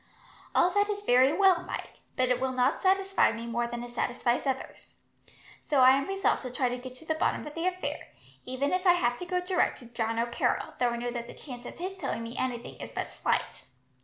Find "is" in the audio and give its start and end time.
0.89-1.03, 12.77-12.91